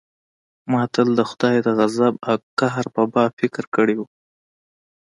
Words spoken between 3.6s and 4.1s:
کړى و.